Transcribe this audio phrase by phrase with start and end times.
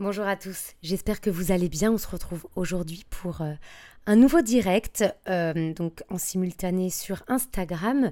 [0.00, 1.92] Bonjour à tous, j'espère que vous allez bien.
[1.92, 3.52] On se retrouve aujourd'hui pour euh,
[4.06, 8.10] un nouveau direct, euh, donc en simultané sur Instagram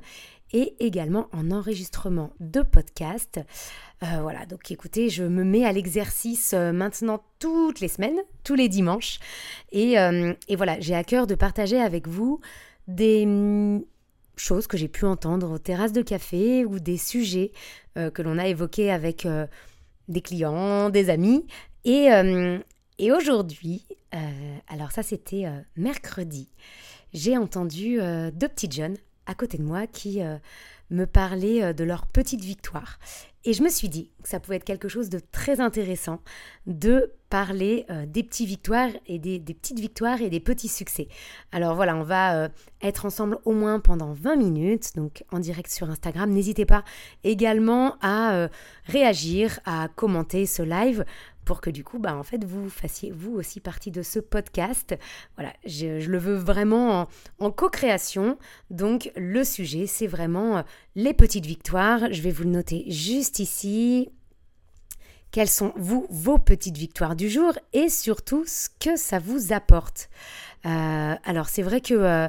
[0.52, 3.40] et également en enregistrement de podcast.
[4.02, 8.68] Euh, voilà, donc écoutez, je me mets à l'exercice maintenant toutes les semaines, tous les
[8.68, 9.18] dimanches.
[9.72, 12.38] Et, et voilà, j'ai à cœur de partager avec vous
[12.86, 13.82] des mm,
[14.36, 17.50] choses que j'ai pu entendre aux terrasses de café ou des sujets
[17.94, 19.26] que l'on a évoqués avec
[20.08, 21.46] des clients, des amis,
[21.86, 22.58] euh,
[22.98, 24.18] et, aujourd'hui, euh,
[24.68, 26.48] alors ça c'était euh, mercredi,
[27.12, 27.98] j'ai entendu
[28.32, 30.20] deux petites jeunes à côté de moi qui
[30.90, 32.98] me parlaient de leur petite victoire.
[33.44, 36.20] Et je me suis dit que ça pouvait être quelque chose de très intéressant
[36.66, 41.08] de parler des petites victoires et des, petites victoires et des petits succès.
[41.50, 42.50] Alors voilà, on va
[42.82, 46.30] être ensemble au moins pendant 20 minutes, donc en direct sur Instagram.
[46.30, 46.84] N'hésitez pas
[47.24, 48.48] également à
[48.84, 51.06] réagir, à commenter ce live
[51.48, 54.94] pour que du coup, bah, en fait, vous fassiez vous aussi partie de ce podcast.
[55.36, 58.36] Voilà, je, le veux vraiment en, co-création.
[58.68, 60.62] Donc, le sujet, c'est vraiment euh,
[60.94, 62.12] les petites victoires.
[62.12, 64.10] Je vais vous le noter juste ici.
[65.30, 70.10] Quelles sont, vous, vos petites victoires du jour et surtout ce que ça vous apporte?
[70.66, 71.94] Euh, alors, c'est vrai que...
[71.94, 72.28] Euh,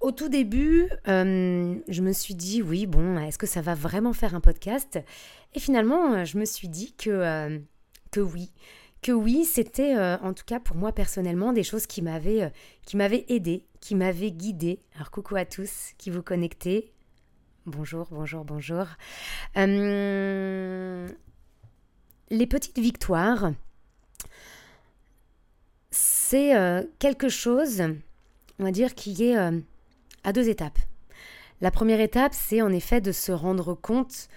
[0.00, 4.34] au tout début, je me suis dit, oui, bon, est-ce que ça va vraiment faire
[4.34, 4.98] un podcast?
[5.54, 7.62] Et finalement, je me suis dit que
[8.14, 8.52] que oui.
[9.02, 13.24] Que oui, c'était euh, en tout cas pour moi personnellement des choses qui m'avaient euh,
[13.28, 14.78] aidé, qui m'avaient guidé.
[14.94, 16.92] Alors coucou à tous qui vous connectez.
[17.66, 18.86] Bonjour, bonjour, bonjour.
[19.56, 21.08] Euh,
[22.30, 23.50] les petites victoires,
[25.90, 26.52] c'est
[27.00, 27.82] quelque chose,
[28.60, 30.78] on va dire, qui est à deux étapes.
[31.60, 34.28] La première étape, c'est en effet de se rendre compte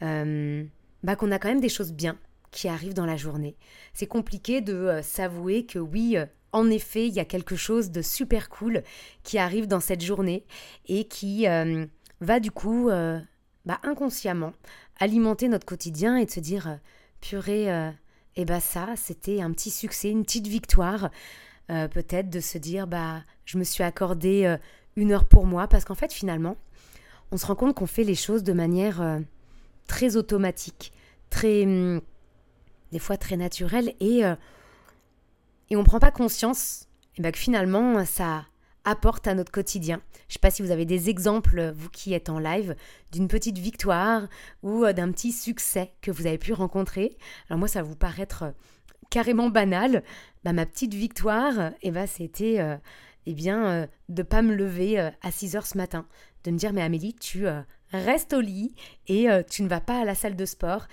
[0.00, 2.18] bah, qu'on a quand même des choses bien,
[2.56, 3.54] qui arrive dans la journée.
[3.92, 7.90] C'est compliqué de euh, s'avouer que oui, euh, en effet, il y a quelque chose
[7.90, 8.82] de super cool
[9.24, 10.46] qui arrive dans cette journée
[10.86, 11.84] et qui euh,
[12.22, 12.88] va du coup,
[13.66, 14.54] bah, inconsciemment,
[14.98, 16.78] alimenter notre quotidien et de se dire,
[17.20, 17.92] purée, et
[18.36, 21.10] eh bah ça, c'était un petit succès, une petite victoire.
[21.68, 24.56] Peut-être de se dire, bah, je me suis accordé
[24.94, 26.56] une heure pour moi, parce qu'en fait, finalement,
[27.32, 29.20] on se rend compte qu'on fait les choses de manière
[29.86, 30.94] très automatique,
[31.28, 32.00] très hum,
[32.92, 34.34] des fois très naturel, et, euh,
[35.70, 38.44] et on ne prend pas conscience et ben, que finalement ça
[38.84, 40.00] apporte à notre quotidien.
[40.28, 42.76] Je ne sais pas si vous avez des exemples, vous qui êtes en live,
[43.10, 44.28] d'une petite victoire
[44.62, 47.16] ou euh, d'un petit succès que vous avez pu rencontrer.
[47.48, 48.50] Alors moi, ça va vous paraître euh,
[49.10, 50.04] carrément banal.
[50.44, 52.78] Bah, ma petite victoire, et ben, c'était
[53.26, 56.06] eh bien, de pas me lever à 6 heures ce matin.
[56.44, 57.46] De me dire, mais Amélie, tu
[57.90, 58.76] restes au lit
[59.08, 60.86] et tu ne vas pas à la salle de sport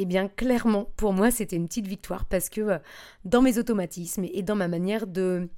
[0.00, 2.78] eh bien clairement, pour moi, c'était une petite victoire parce que euh,
[3.24, 5.48] dans mes automatismes et dans ma manière de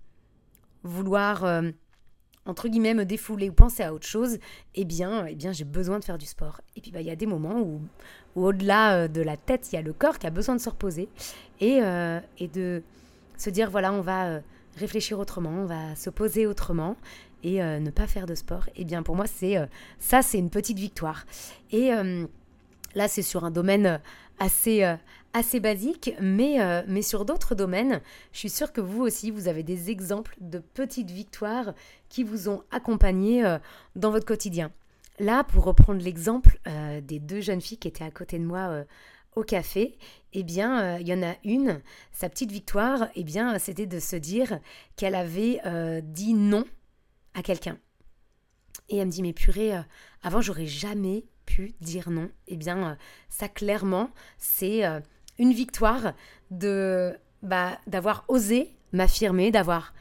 [0.82, 1.70] vouloir, euh,
[2.46, 4.38] entre guillemets, me défouler ou penser à autre chose,
[4.74, 6.62] eh bien, eh bien j'ai besoin de faire du sport.
[6.74, 7.82] Et puis, bah, il y a des moments où,
[8.34, 10.70] au-delà euh, de la tête, il y a le corps qui a besoin de se
[10.70, 11.10] reposer
[11.60, 11.80] et,
[12.38, 12.82] et de
[13.36, 14.40] se dire, voilà, on va
[14.76, 16.96] réfléchir autrement, on va se poser autrement
[17.42, 18.64] et ne pas faire de sport.
[18.76, 19.58] Eh bien, pour moi, c'est
[19.98, 21.26] ça, c'est une petite victoire.
[21.70, 21.90] Et
[22.94, 24.00] Là, c'est sur un domaine
[24.40, 24.96] assez, euh,
[25.32, 28.00] assez basique, mais, euh, mais sur d'autres domaines,
[28.32, 31.74] je suis sûre que vous aussi, vous avez des exemples de petites victoires
[32.08, 33.58] qui vous ont accompagné euh,
[33.94, 34.72] dans votre quotidien.
[35.20, 36.58] Là, pour reprendre l'exemple
[37.02, 38.86] des deux jeunes filles qui étaient à côté de moi
[39.36, 39.98] au café,
[40.32, 44.16] eh bien, il y en a une, sa petite victoire, eh bien, c'était de se
[44.16, 44.60] dire
[44.96, 45.60] qu'elle avait
[46.02, 46.64] dit non
[47.34, 47.76] à quelqu'un.
[48.88, 49.72] Et elle me dit, mais purée,
[50.22, 51.26] avant, j'aurais jamais
[51.80, 52.94] dire non, eh bien, euh,
[53.28, 55.00] ça clairement, c'est euh,
[55.38, 56.12] une victoire
[56.50, 59.94] de bah, d'avoir osé m'affirmer, d'avoir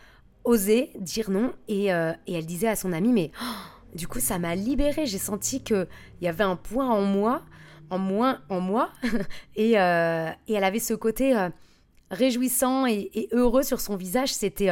[0.43, 1.53] osé dire non.
[1.67, 5.05] Et, euh, et, elle disait à son amie, mais oh, du coup, ça m'a libérée.
[5.05, 5.87] J'ai senti qu'il
[6.21, 7.43] y avait un point en moi,
[7.89, 8.89] en moins en moi.
[9.55, 11.35] et, et, elle avait ce côté
[12.11, 14.33] réjouissant et, et, heureux sur son visage.
[14.33, 14.71] C'était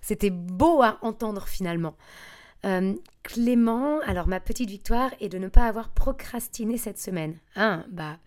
[0.00, 1.96] c'était beau à entendre finalement.
[2.64, 7.38] Euh, Clément, alors ma petite victoire est de ne pas avoir procrastiné cette semaine.
[7.56, 8.18] Hein, bah,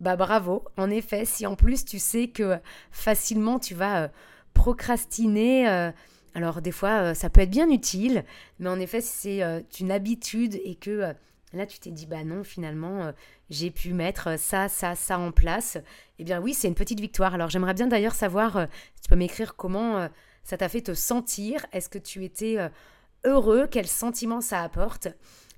[0.00, 0.64] bah bravo.
[0.78, 2.58] En effet, si en plus tu sais que
[2.90, 4.08] facilement tu vas euh,
[4.54, 5.90] procrastiner, euh,
[6.34, 8.24] alors des fois ça peut être bien utile,
[8.58, 11.12] mais en effet si c'est une habitude et que
[11.52, 13.12] là tu t'es dit bah non finalement
[13.50, 15.78] j'ai pu mettre ça, ça, ça en place,
[16.18, 17.34] eh bien oui c'est une petite victoire.
[17.34, 20.08] Alors j'aimerais bien d'ailleurs savoir, si tu peux m'écrire comment
[20.42, 22.58] ça t'a fait te sentir, est-ce que tu étais
[23.24, 25.08] heureux, quel sentiment ça apporte.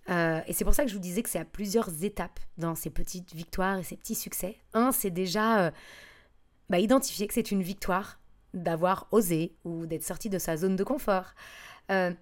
[0.09, 2.75] Euh, et c'est pour ça que je vous disais que c'est à plusieurs étapes dans
[2.75, 4.57] ces petites victoires et ces petits succès.
[4.75, 5.71] Un, c'est déjà euh,
[6.69, 8.19] bah, identifier que c'est une victoire
[8.53, 11.27] d'avoir osé ou d'être sorti de sa zone de confort.
[11.91, 12.13] Euh,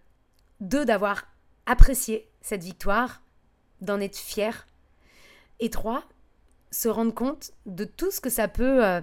[0.60, 1.24] deux, d'avoir
[1.66, 3.22] apprécié cette victoire,
[3.80, 4.66] d'en être fier.
[5.60, 6.04] Et trois,
[6.70, 9.02] se rendre compte de tout ce que ça peut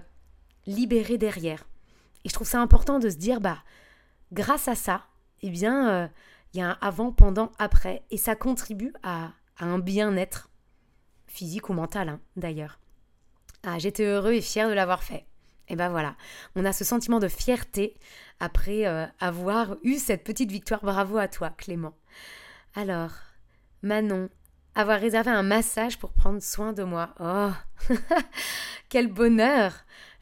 [0.68, 1.66] libérer derrière.
[2.24, 3.60] Et je trouve ça important de se dire, bah,
[4.34, 5.06] grâce à ça,
[5.48, 6.08] eh bien, euh,
[6.54, 8.04] il y a un avant, pendant, après.
[8.10, 10.50] Et ça contribue à, un bien-être
[11.28, 12.80] physique ou mental, hein, d'ailleurs.
[13.64, 15.26] Ah, j'étais heureux et fier de l'avoir fait.
[15.68, 16.16] Et ben voilà,
[16.56, 17.98] on a ce sentiment de fierté
[18.40, 20.82] après euh, avoir eu cette petite victoire.
[20.84, 21.94] Bravo à toi, Clément.
[22.76, 23.12] Alors,
[23.82, 24.30] Manon,
[24.76, 27.16] avoir réservé un massage pour prendre soin de moi.
[27.20, 27.52] Oh,
[28.90, 29.74] quel bonheur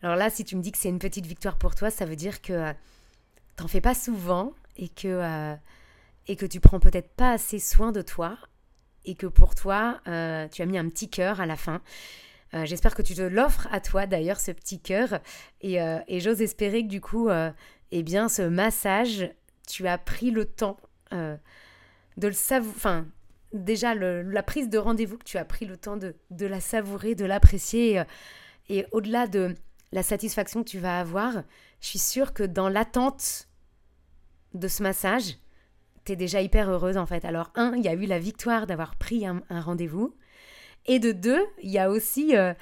[0.01, 2.15] Alors là, si tu me dis que c'est une petite victoire pour toi, ça veut
[2.15, 2.73] dire que euh,
[3.55, 5.55] t'en fais pas souvent et que, euh,
[6.27, 8.37] et que tu prends peut-être pas assez soin de toi
[9.05, 11.81] et que pour toi, tu as mis un petit cœur à la fin.
[12.53, 15.19] Euh, j'espère que tu te l'offres à toi d'ailleurs, ce petit cœur.
[15.61, 17.51] Et, euh, j'ose espérer que du coup, euh,
[17.91, 19.29] eh bien, ce massage,
[19.67, 20.77] tu as pris le temps
[21.11, 22.73] de le savourer.
[22.75, 23.05] Enfin,
[23.53, 26.15] déjà, la prise de rendez-vous, que tu as pris le temps de,
[26.45, 28.03] la savourer, de l'apprécier.
[28.67, 29.55] et au-delà de
[29.91, 31.43] la satisfaction que tu vas avoir,
[31.81, 33.47] je suis sûre que dans l'attente
[34.53, 35.37] de ce massage,
[36.05, 37.25] tu es déjà hyper heureuse en fait.
[37.25, 40.15] Alors, un, il y a eu la victoire d'avoir pris un rendez-vous.
[40.85, 42.53] Et de deux, il y a aussi euh,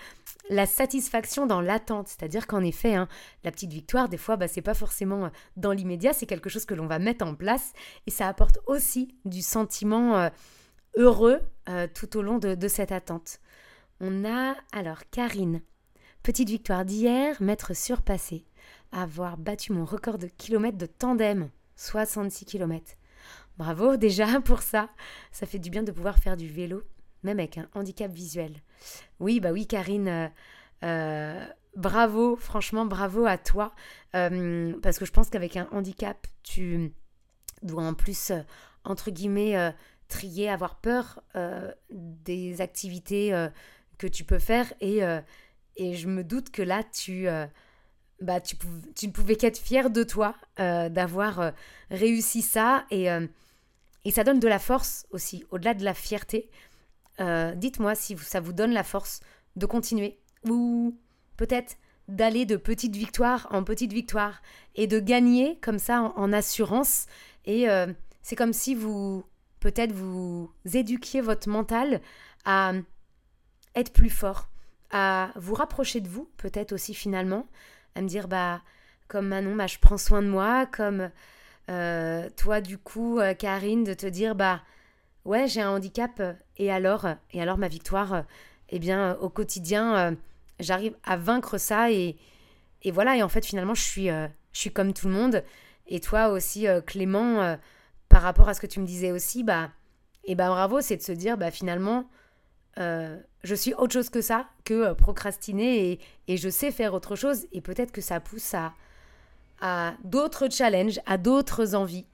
[0.49, 2.07] la satisfaction dans l'attente.
[2.07, 3.07] C'est-à-dire qu'en effet, hein,
[3.43, 6.65] la petite victoire, des fois, bah, c'est pas forcément euh, dans l'immédiat, c'est quelque chose
[6.65, 7.73] que l'on va mettre en place.
[8.05, 10.29] Et ça apporte aussi du sentiment euh,
[10.97, 11.39] heureux
[11.93, 13.39] tout au long de, de cette attente.
[14.01, 15.61] On a alors Karine.
[16.21, 18.45] Petite victoire d'hier, m'être surpassée.
[18.91, 21.49] Avoir battu mon record de kilomètres de tandem.
[21.75, 22.93] 66 kilomètres.
[23.57, 24.89] Bravo déjà pour ça.
[25.31, 26.83] Ça fait du bien de pouvoir faire du vélo
[27.23, 28.53] même avec un handicap visuel.
[29.19, 30.27] Oui, bah oui, Karine, euh,
[30.83, 31.45] euh,
[31.75, 33.73] bravo, franchement, bravo à toi,
[34.15, 36.93] euh, parce que je pense qu'avec un handicap, tu
[37.61, 38.31] dois en plus,
[38.83, 39.73] entre guillemets,
[40.07, 41.21] trier, avoir peur
[41.91, 43.47] des activités
[43.97, 45.01] que tu peux faire, et,
[45.77, 47.27] et je me doute que là, tu...
[48.21, 48.55] bah, tu,
[49.07, 51.51] ne pouvais qu'être fière de toi d'avoir
[51.89, 53.07] réussi ça et,
[54.05, 56.49] et ça donne de la force aussi, au-delà de la fierté.
[57.19, 59.19] Euh, dites-moi si ça vous donne la force
[59.55, 60.97] de continuer ou
[61.37, 61.77] peut-être
[62.07, 64.41] d'aller de petite victoire en petite victoire
[64.75, 67.05] et de gagner comme ça en, assurance.
[67.45, 67.87] Et euh,
[68.21, 69.23] c'est comme si vous,
[69.59, 72.01] peut-être, vous éduquiez votre mental
[72.43, 72.73] à
[73.75, 74.49] être plus fort,
[74.89, 77.47] à vous rapprocher de vous, peut-être aussi finalement,
[77.95, 78.61] à me dire, bah,
[79.07, 81.09] comme Manon, bah, je prends soin de moi, comme
[81.69, 84.61] euh, toi, du coup, Karine, de te dire, bah,
[85.25, 88.21] ouais, j'ai un handicap, euh, et alors euh, Et alors ma victoire, euh,
[88.69, 90.15] eh bien, au quotidien,
[90.59, 92.17] j'arrive à vaincre ça, et,
[92.83, 95.43] et voilà, et en fait, finalement, je suis, je suis comme tout le monde.
[95.87, 97.57] Et toi aussi, Clément,
[98.07, 99.71] par rapport à ce que tu me disais aussi, bah,
[100.23, 102.05] et eh bah bravo, c'est de se dire, bah finalement,
[102.77, 107.61] je suis autre chose que ça, que procrastiner, et, je sais faire autre chose, et
[107.61, 112.05] peut-être que ça pousse à, d'autres challenges, à d'autres envies.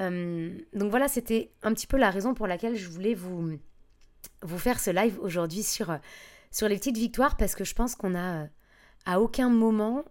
[0.00, 3.58] Euh, donc voilà, c'était un petit peu la raison pour laquelle je voulais vous,
[4.42, 5.98] vous faire ce live aujourd'hui sur, euh,
[6.50, 8.46] sur les petites victoires parce que je pense qu'on a euh,
[9.04, 10.04] à aucun moment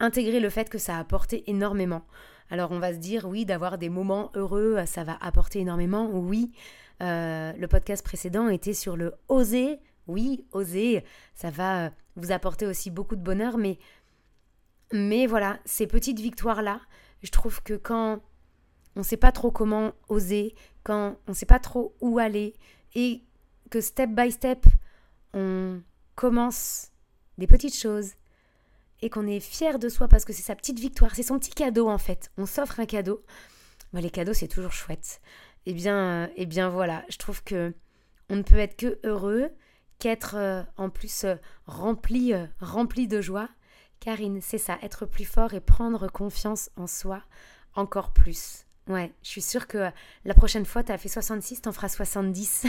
[0.00, 2.02] intégré le fait que ça a apporté énormément.
[2.50, 6.10] Alors on va se dire oui, d'avoir des moments heureux, ça va apporter énormément.
[6.10, 6.52] Oui,
[7.00, 9.80] le podcast précédent était sur le oser.
[10.06, 11.04] Oui, oser,
[11.34, 13.78] ça va vous apporter aussi beaucoup de bonheur, mais,
[14.92, 16.80] mais voilà, ces petites victoires-là,
[17.22, 18.20] je trouve que quand
[18.96, 22.54] on ne sait pas trop comment oser, quand on ne sait pas trop où aller,
[22.94, 23.22] et
[23.70, 24.66] que step by step,
[25.32, 25.80] on
[26.16, 26.90] commence
[27.38, 28.12] des petites choses,
[29.02, 31.52] et qu'on est fier de soi parce que c'est sa petite victoire, c'est son petit
[31.52, 32.30] cadeau en fait.
[32.36, 33.22] On s'offre un cadeau.
[33.92, 35.20] les cadeaux, c'est toujours chouette.
[35.70, 37.72] Eh bien, eh bien voilà, je trouve que
[38.28, 39.52] on ne peut être que heureux,
[40.00, 43.48] qu'être euh, en plus euh, rempli, euh, rempli de joie
[44.00, 47.22] Karine, c'est ça, être plus fort et prendre confiance en soi
[47.76, 48.66] encore plus.
[48.88, 49.92] Ouais, je suis sûre que
[50.24, 52.66] la prochaine fois, tu as fait 66, t'en feras 70.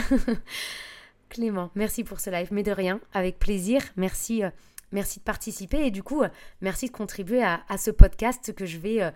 [1.28, 3.82] Clément, merci pour ce live, mais de rien, avec plaisir.
[3.96, 4.44] Merci,
[4.92, 6.28] merci de participer et du coup, euh,
[6.60, 9.12] merci de contribuer à, ce podcast que je vais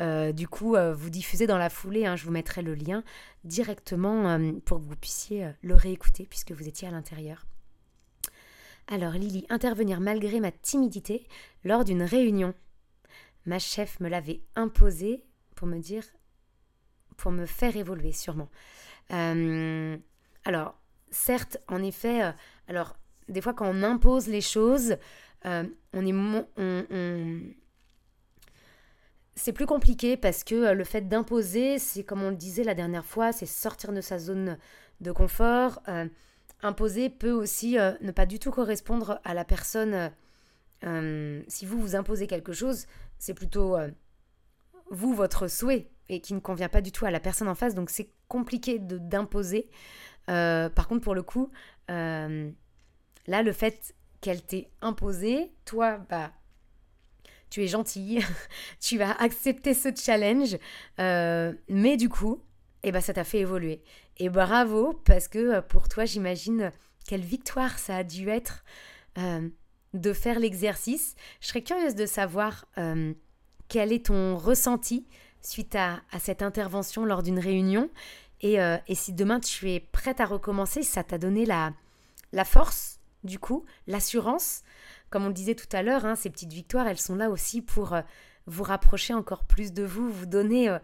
[0.00, 2.06] euh, du coup vous diffuser dans la foulée.
[2.06, 2.16] Hein.
[2.16, 3.02] Je vous mettrai le lien
[3.44, 7.46] directement pour que vous puissiez le réécouter puisque vous étiez à l'intérieur.
[8.88, 11.26] Alors Lily, intervenir malgré ma timidité
[11.64, 12.54] lors d'une réunion.
[13.46, 16.04] Ma chef me l'avait imposé pour me dire,
[17.16, 18.48] pour me faire évoluer sûrement.
[19.12, 19.96] Euh,
[20.44, 20.78] alors,
[21.10, 22.32] certes, en effet, euh,
[22.68, 22.96] alors
[23.30, 24.96] des fois quand on impose les choses,
[25.44, 26.44] on est
[29.36, 33.06] c'est plus compliqué parce que le fait d'imposer, c'est comme on le disait la dernière
[33.06, 34.58] fois, c'est sortir de sa zone
[35.00, 35.80] de confort.
[36.62, 40.10] imposer peut aussi ne pas du tout correspondre à la personne.
[41.48, 42.86] si vous vous imposez quelque chose,
[43.18, 43.78] c'est plutôt
[44.90, 47.74] vous, votre souhait, et qui ne convient pas du tout à la personne en face.
[47.74, 49.70] Donc c'est compliqué d'imposer.
[50.28, 51.50] Euh, par contre, pour le coup,
[51.90, 52.50] euh,
[53.30, 56.32] là, le fait qu'elle t'ait imposé, toi, bah,
[57.48, 58.20] tu es gentille,
[58.80, 60.56] tu vas accepter ce challenge,
[60.98, 62.42] euh, mais du coup,
[62.82, 63.82] eh ben, ça t'a fait évoluer.
[64.18, 66.72] Et bravo, parce que pour toi, j'imagine
[67.06, 68.64] quelle victoire ça a dû être
[69.92, 71.14] de faire l'exercice.
[71.40, 72.66] Je serais curieuse de savoir
[73.68, 75.06] quel est ton ressenti
[75.40, 77.90] suite à, cette intervention lors d'une réunion
[78.44, 81.72] euh, et, si demain tu es prête à recommencer, ça t'a donné la,
[82.32, 84.62] la force, du coup, l'assurance.
[85.10, 87.62] Comme on le disait tout à l'heure, hein, ces petites victoires, elles sont là aussi
[87.62, 88.02] pour euh,
[88.46, 90.78] vous rapprocher encore plus de vous, vous donner euh,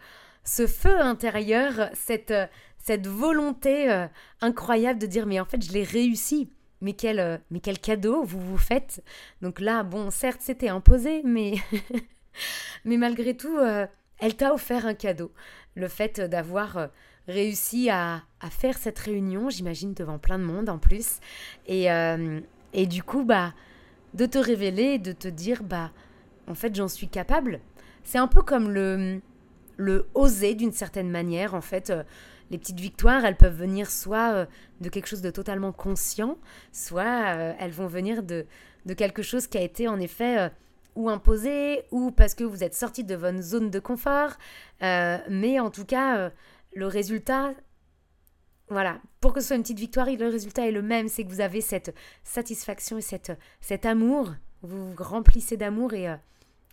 [0.45, 2.35] ce feu intérieur, cette,
[2.79, 4.07] cette volonté
[4.41, 6.51] incroyable de dire mais en fait je l'ai réussi.
[6.83, 9.03] Mais quel, mais quel cadeau vous vous faites.
[9.41, 11.55] Donc là, bon, certes, c'était imposé, mais
[12.85, 13.87] Mais malgré tout, euh,
[14.19, 15.33] elle t'a offert un cadeau.
[15.75, 16.87] Le fait d'avoir euh,
[17.29, 21.21] réussi à, faire cette réunion, j'imagine, devant plein de monde en plus.
[21.67, 22.41] Et, euh,
[22.73, 23.55] et du coup, bah,
[24.15, 25.93] de te révéler, de te dire, bah,
[26.47, 27.61] en fait, j'en suis capable.
[28.05, 29.21] C'est un peu comme le,
[29.77, 31.55] le oser d'une certaine manière.
[31.55, 31.93] En fait,
[32.51, 34.47] les petites victoires, elles peuvent venir soit
[34.81, 36.39] de quelque chose de totalement conscient,
[36.73, 38.47] soit elles vont venir de,
[38.87, 40.51] de quelque chose qui a été en effet
[40.97, 44.33] ou imposé, ou parce que vous êtes sorti de votre zone de confort.
[44.83, 46.31] Euh, mais en tout cas, euh,
[46.75, 47.55] le résultat,
[48.69, 51.29] voilà, pour que ce soit une petite victoire, le résultat est le même, c'est que
[51.29, 56.17] vous avez cette satisfaction et cette, cet amour, vous vous remplissez d'amour et, euh,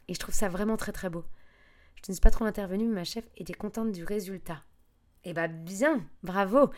[0.07, 1.25] et je trouve ça vraiment très très beau.
[2.05, 4.63] Je ne suis pas trop intervenue, mais ma chef était contente du résultat.
[5.25, 6.69] Eh bien bien, bravo.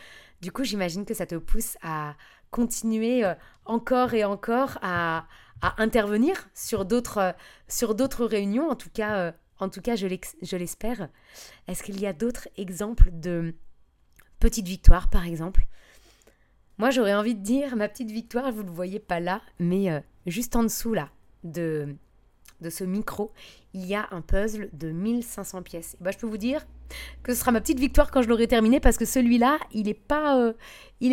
[0.41, 2.15] Du coup, j'imagine que ça te pousse à
[2.51, 3.23] continuer
[3.65, 5.25] encore et encore à,
[5.61, 7.35] à intervenir sur d'autres
[7.67, 8.69] sur d'autres réunions.
[8.69, 11.09] En tout cas, euh, en tout cas, je l'espère.
[11.67, 13.55] Est-ce qu'il y a d'autres exemples de
[14.39, 15.65] petites victoires, par exemple?
[16.77, 18.51] Moi, j'aurais envie de dire ma petite victoire.
[18.51, 21.09] Vous ne le voyez pas là, mais euh, juste en dessous là
[21.43, 21.95] de
[22.61, 23.33] de ce micro,
[23.75, 25.95] il y a un puzzle de 1500 pièces.
[25.99, 26.65] Et bah, je peux vous dire
[27.23, 29.93] que ce sera ma petite victoire quand je l'aurai terminé parce que celui-là, il n'est
[29.93, 30.53] pas, euh,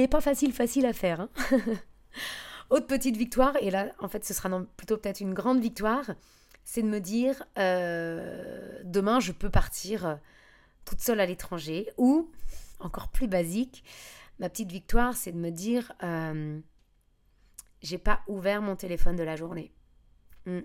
[0.09, 1.23] pas facile, facile à faire.
[1.23, 1.29] Hein.
[2.71, 6.13] Autre petite victoire, et là, en fait, ce sera plutôt peut-être une grande victoire,
[6.63, 10.15] c'est de me dire, euh, demain, je peux partir euh,
[10.85, 11.91] toute seule à l'étranger.
[11.99, 12.31] Ou,
[12.79, 13.83] encore plus basique,
[14.39, 15.93] ma petite victoire, c'est de me dire,
[17.83, 19.73] j'ai pas ouvert mon téléphone de la journée.
[20.47, 20.61] Hmm.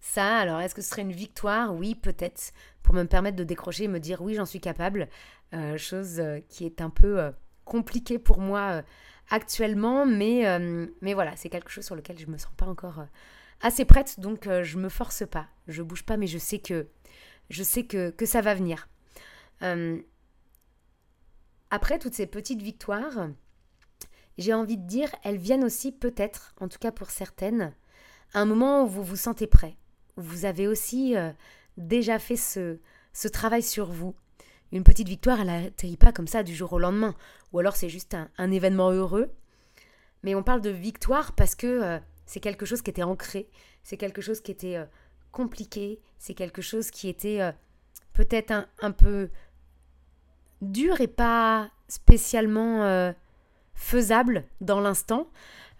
[0.00, 1.74] Ça, alors, est-ce que ce serait une victoire?
[1.74, 2.52] Oui, peut-être,
[2.82, 5.08] pour me permettre de décrocher et me dire, oui, j'en suis capable.
[5.76, 7.30] chose qui est un peu
[7.64, 8.82] compliquée pour moi
[9.30, 13.06] actuellement, mais, euh, voilà, c'est quelque chose sur lequel je me sens pas encore euh,
[13.60, 16.86] assez prête, donc euh, je me force pas, je bouge pas, mais je sais que
[18.24, 18.88] ça va venir.
[21.70, 23.28] après toutes ces petites victoires,
[24.36, 27.72] j'ai envie de dire, elles viennent aussi peut-être, en tout cas pour certaines,
[28.34, 29.76] à un moment où vous vous sentez prêt,
[30.20, 31.16] vous avez aussi
[31.76, 32.78] déjà fait ce,
[33.32, 34.14] travail sur vous,
[34.72, 37.14] une petite victoire, elle n'atterrit pas comme ça du jour au lendemain.
[37.52, 39.32] Ou alors c'est juste un, événement heureux.
[40.22, 43.48] Mais on parle de victoire parce que euh, c'est quelque chose qui était ancré,
[43.82, 44.84] c'est quelque chose qui était euh,
[45.32, 47.52] compliqué, c'est quelque chose qui était euh,
[48.12, 49.30] peut-être un, peu
[50.60, 53.14] dur et pas spécialement
[53.72, 55.30] faisable dans l'instant.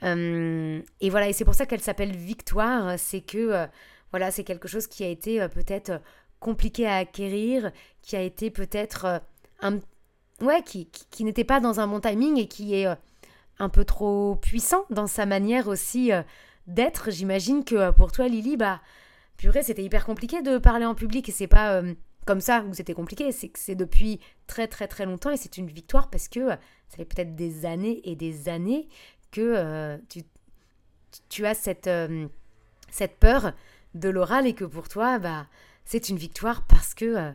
[0.03, 3.69] et voilà, et c'est pour ça qu'elle s'appelle victoire, c'est que
[4.11, 6.01] voilà, c'est quelque chose qui a été peut-être
[6.41, 7.71] compliqué à acquérir,
[8.03, 9.19] qui a été peut-être euh,
[9.61, 9.79] un
[10.45, 12.95] ouais qui, qui, n'était pas dans un bon timing et qui est euh,
[13.59, 16.23] un peu trop puissant dans sa manière aussi euh,
[16.67, 17.11] d'être.
[17.11, 18.81] J'imagine que pour toi Lily bah
[19.37, 21.83] purée, c'était hyper compliqué de parler en public et c'est pas
[22.27, 25.57] comme ça où c'était compliqué, c'est que c'est depuis très très très longtemps et c'est
[25.57, 28.89] une victoire parce que ça fait peut-être des années et des années
[29.31, 30.25] que tu,
[31.31, 31.89] tu as cette,
[32.91, 33.55] cette peur
[33.95, 35.47] de l'oral et que pour toi, bah,
[35.85, 37.33] c'est une victoire parce que, euh,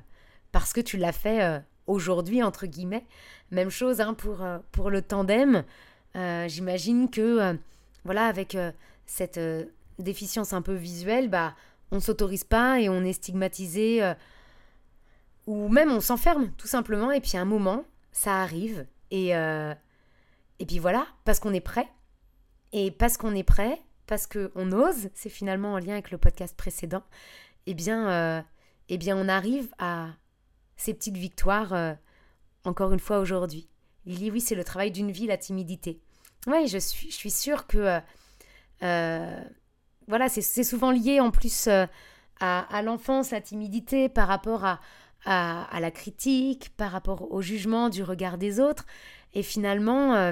[0.52, 3.06] parce que tu l'as fait euh, aujourd'hui, entre guillemets.
[3.52, 5.64] Même chose hein, pour, euh, pour le tandem.
[6.48, 7.58] J'imagine que,
[8.06, 8.58] voilà, avec
[9.06, 9.38] cette
[10.00, 11.54] déficience un peu visuelle, bah,
[11.92, 14.14] on s'autorise pas et on est stigmatisé
[15.46, 17.84] ou même on s'enferme tout simplement et puis à un moment
[18.14, 21.90] ça arrive et et puis voilà parce qu'on est prêt
[22.72, 26.56] et parce qu'on est prêt parce qu'on ose, c'est finalement en lien avec le podcast
[26.56, 27.04] précédent,
[27.66, 28.46] eh bien,
[28.90, 30.10] eh bien on arrive à
[30.78, 31.98] ces petites victoires
[32.64, 33.68] encore une fois aujourd'hui.
[34.06, 36.00] Lily, oui, c'est le travail d'une vie, la timidité.
[36.48, 38.00] Oui, je suis, je suis sûre que euh,
[38.84, 39.44] euh,
[40.08, 41.86] voilà, c'est souvent lié en plus euh,
[42.40, 44.80] à, l'enfance, la timidité par rapport à,
[45.26, 48.86] à, la critique, par rapport au jugement du regard des autres.
[49.34, 50.32] Et finalement,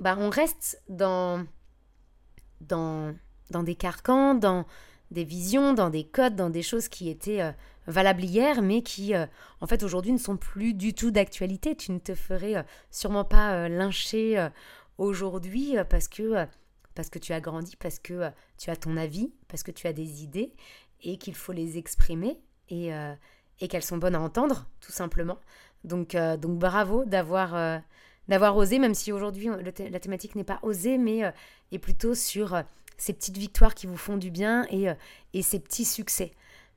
[0.00, 1.44] bah, on reste dans,
[2.60, 3.14] dans,
[3.50, 4.66] dans des carcans, dans
[5.10, 7.54] des visions, dans des codes, dans des choses qui étaient
[7.86, 9.26] valables hier, mais qui, euh,
[9.60, 11.76] en fait, aujourd'hui ne sont plus du tout d'actualité.
[11.76, 14.48] Tu ne te ferais euh, sûrement pas euh, lyncher
[14.98, 16.46] aujourd'hui parce que,
[16.94, 19.92] parce que tu as grandi, parce que tu as ton avis, parce que tu as
[19.92, 20.52] des idées
[21.02, 22.90] et qu'il faut les exprimer et,
[23.60, 25.38] et qu'elles sont bonnes à entendre, tout simplement.
[25.82, 27.82] Donc, donc bravo d'avoir
[28.28, 29.48] d'avoir osé, même si aujourd'hui
[29.90, 31.22] la thématique n'est pas osée, mais
[31.72, 32.62] est plutôt sur
[32.96, 34.86] ces petites victoires qui vous font du bien et,
[35.32, 36.32] et ces petits succès.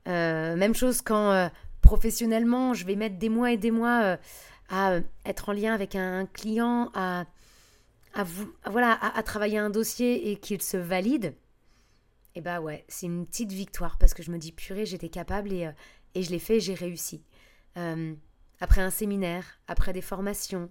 [0.08, 1.48] Euh, même chose quand euh,
[1.82, 4.16] professionnellement, je vais mettre des mois et des mois euh,
[4.70, 7.26] à être en lien avec un client, à,
[8.14, 11.34] à, vous, voilà, à, travailler un dossier et qu'il se valide.
[12.34, 15.08] Et eh bah ouais, c'est une petite victoire parce que je me dis purée, j'étais
[15.08, 15.68] capable et,
[16.14, 17.22] et je l'ai fait, j'ai réussi.
[18.60, 20.70] après un séminaire, après des formations,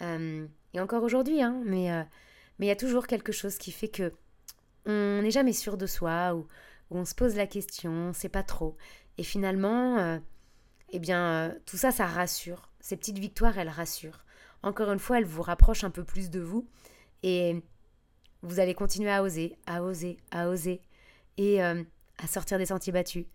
[0.00, 1.90] et encore aujourd'hui, hein, mais
[2.58, 4.12] mais il y a toujours quelque chose qui fait que
[4.86, 6.46] on n'est jamais sûr de soi ou
[6.90, 8.76] on se pose la question, on sait pas trop.
[9.18, 10.18] Et finalement, euh,
[10.90, 12.70] eh bien, euh, tout ça, ça rassure.
[12.80, 14.24] Ces petites victoires, elles rassurent.
[14.62, 16.68] Encore une fois, elles vous rapprochent un peu plus de vous.
[17.22, 17.62] Et
[18.42, 20.80] vous allez continuer à oser, à oser, à oser.
[21.38, 21.82] Et euh,
[22.18, 23.26] à sortir des sentiers battus.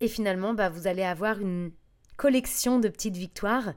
[0.00, 1.72] Et finalement, bah, vous allez avoir une
[2.16, 3.72] collection de petites victoires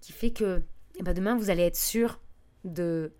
[0.00, 0.62] qui fait que
[1.00, 2.20] eh ben, demain, vous allez être sûr
[2.64, 3.14] de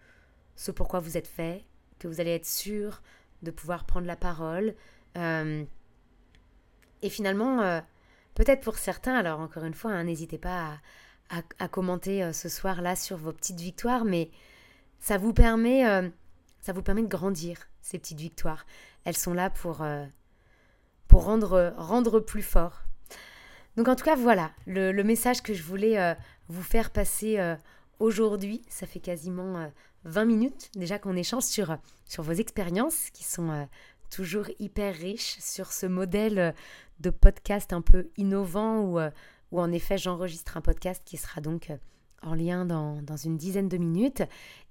[0.55, 1.65] ce pourquoi vous êtes fait,
[1.99, 3.01] que vous allez être sûr
[3.41, 4.75] de pouvoir prendre la parole,
[5.17, 5.65] euh,
[7.01, 7.81] et finalement, euh,
[8.35, 10.79] peut-être pour certains, alors encore une fois, hein, n'hésitez pas
[11.31, 14.31] à, commenter euh, ce soir-là sur vos petites victoires, mais
[14.99, 15.85] ça vous permet,
[16.61, 18.67] ça vous permet de grandir, ces petites victoires.
[19.05, 19.83] Elles sont là pour,
[21.09, 22.83] pour rendre, rendre plus fort.
[23.77, 26.15] Donc en tout cas, voilà le message que je voulais
[26.51, 27.39] vous faire passer
[28.01, 28.63] aujourd'hui.
[28.69, 29.71] Ça fait quasiment
[30.05, 33.67] 20 minutes déjà qu'on échange sur, sur vos expériences qui sont
[34.11, 36.53] toujours hyper riche sur ce modèle euh,
[36.99, 39.11] de podcast un peu innovant où, euh,
[39.53, 41.77] où en effet j'enregistre un podcast qui sera donc euh,
[42.23, 44.23] en lien dans, dans une dizaine de minutes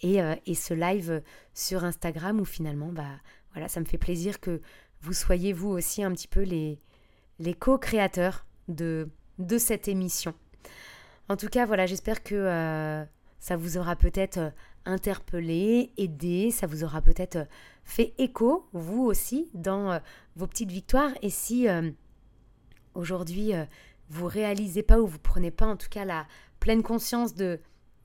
[0.02, 1.24] et, et, ce live
[1.56, 3.10] sur Instagram où finalement bah
[3.54, 4.62] voilà ça me fait plaisir que
[5.02, 6.80] vous soyez vous aussi un petit peu les,
[7.40, 10.36] les co-créateurs de, de cette émission.
[11.28, 13.04] En tout cas voilà j'espère que
[13.40, 14.52] ça vous aura peut-être
[14.86, 17.48] interpellé, aidé, ça vous aura peut-être
[17.84, 20.00] fait écho, vous aussi, dans euh,
[20.36, 21.12] vos petites victoires.
[21.22, 21.90] Et si euh,
[22.94, 23.66] aujourd'hui euh,
[24.10, 26.28] vous réalisez pas ou vous prenez pas en tout cas la
[26.60, 27.60] pleine conscience de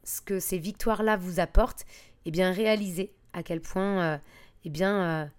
[0.05, 1.85] ce que ces victoires-là vous apportent,
[2.27, 4.21] eh bien réalisez à quel point
[4.65, 5.31] eh bien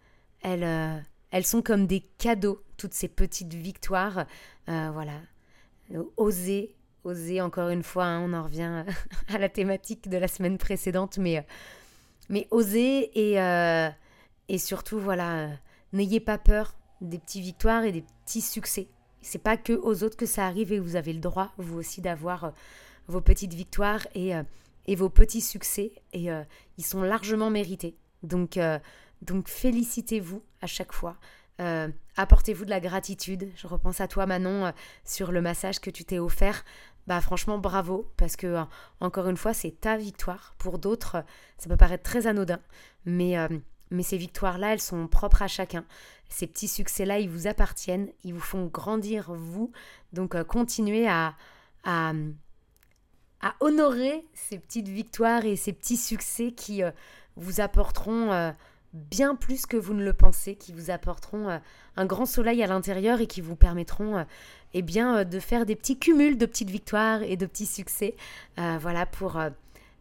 [0.42, 4.26] elles, elles sont comme des cadeaux, toutes ces petites victoires.
[4.68, 5.22] voilà,
[6.18, 8.84] oser, oser encore une fois, hein, on en revient
[9.34, 11.46] à la thématique de la semaine précédente, mais,
[12.30, 13.40] mais oser et
[14.48, 15.54] et surtout, voilà, euh,
[15.94, 18.88] n'ayez pas peur des petites victoires et des petits succès.
[19.22, 22.02] C'est pas que aux autres que ça arrive et vous avez le droit, vous aussi,
[22.02, 22.50] d'avoir euh,
[23.08, 24.44] vos petites victoires et, euh,
[24.86, 25.92] et, vos petits succès.
[26.14, 26.28] Et
[26.78, 27.96] ils sont largement mérités.
[28.24, 28.60] Donc,
[29.22, 31.18] donc félicitez-vous à chaque fois.
[32.18, 33.50] Apportez-vous de la gratitude.
[33.56, 34.72] Je repense à toi, Manon,
[35.04, 36.64] sur le massage que tu t'es offert.
[37.08, 38.64] Bah franchement bravo parce que
[39.00, 40.56] encore une fois c'est ta victoire.
[40.58, 41.24] Pour d'autres
[41.58, 42.60] ça peut paraître très anodin,
[43.06, 43.38] mais
[43.92, 45.86] mais ces victoires-là, elles sont propres à chacun.
[46.30, 49.72] Ces petits succès-là, ils vous appartiennent, ils vous font grandir vous.
[50.14, 51.36] Donc euh, continuez à,
[51.84, 52.14] à,
[53.42, 56.92] à, honorer ces petites victoires et ces petits succès qui euh,
[57.36, 58.52] vous apporteront euh,
[58.94, 61.60] bien plus que vous ne le pensez, qui vous apporteront
[61.98, 64.26] un grand soleil à l'intérieur et qui vous permettront
[64.78, 68.16] eh bien, de faire des petits cumuls de petites victoires et de petits succès.
[68.58, 69.40] voilà, pour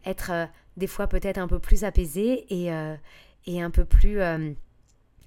[0.04, 2.70] être des fois peut-être un peu plus apaisé et
[3.46, 4.52] et un peu plus euh,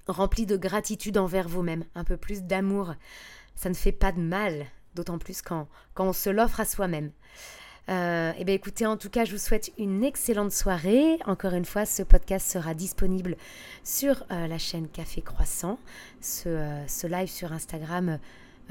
[0.06, 2.94] rempli de gratitude envers vous-même, un peu plus d'amour.
[3.54, 7.10] Ça ne fait pas de mal, d'autant plus quand, quand on se l'offre à soi-même.
[7.88, 11.18] Euh, et eh bien écoutez, en tout cas, je vous souhaite une excellente soirée.
[11.24, 13.36] Encore une fois, ce podcast sera disponible
[13.82, 15.78] sur euh, la chaîne Café Croissant.
[16.20, 18.18] Ce, euh, ce live sur Instagram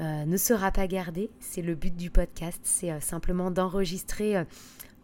[0.00, 1.30] ne sera pas gardé.
[1.40, 4.44] C'est le but du podcast, c'est simplement d'enregistrer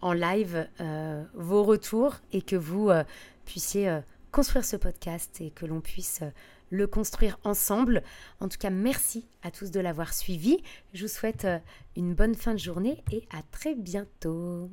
[0.00, 0.68] en live
[1.34, 2.90] vos retours et que vous
[3.44, 6.22] puissiez construire ce podcast et que l'on puisse
[6.70, 8.02] le construire ensemble.
[8.40, 10.58] En tout cas, merci à tous de l'avoir suivi.
[10.92, 11.46] Je vous souhaite
[11.96, 14.70] une bonne fin de journée et à très bientôt.